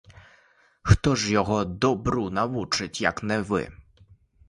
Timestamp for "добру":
1.65-2.29